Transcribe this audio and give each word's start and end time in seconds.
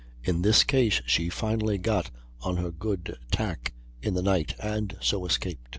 In 0.23 0.41
this 0.41 0.63
chase 0.65 0.99
she 1.05 1.29
finally 1.29 1.77
got 1.77 2.09
on 2.39 2.57
her 2.57 2.71
good 2.71 3.19
tack 3.29 3.75
in 4.01 4.15
the 4.15 4.23
night, 4.23 4.55
and 4.59 4.97
so 4.99 5.27
escaped. 5.27 5.69